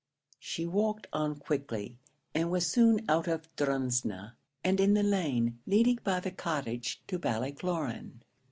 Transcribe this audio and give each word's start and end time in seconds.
She 0.39 0.65
walked 0.65 1.05
on 1.13 1.35
quickly, 1.35 1.99
and 2.33 2.49
was 2.49 2.65
soon 2.65 3.05
out 3.07 3.27
of 3.27 3.55
Drumsna, 3.55 4.35
and 4.63 4.79
in 4.79 4.95
the 4.95 5.03
lane 5.03 5.59
leading 5.67 5.99
by 6.03 6.19
the 6.21 6.31
cottage 6.31 7.03
to 7.05 7.19
Ballycloran. 7.19 8.23